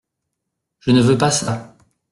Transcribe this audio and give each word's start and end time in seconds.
Je 0.79 0.89
ne 0.89 0.99
veux 1.03 1.15
pas 1.15 1.29
ça. 1.29 1.75